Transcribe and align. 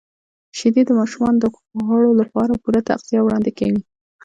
•شیدې 0.57 0.81
د 0.85 0.91
ماشومانو 0.99 1.37
د 1.41 1.45
غړو 1.87 2.11
لپاره 2.21 2.59
پوره 2.63 2.81
تغذیه 2.89 3.19
وړاندې 3.23 3.51
کوي. 3.59 3.81